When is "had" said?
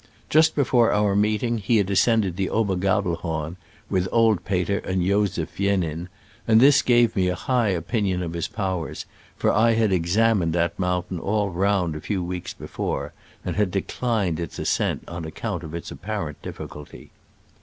1.77-1.87, 9.73-9.91, 13.57-13.69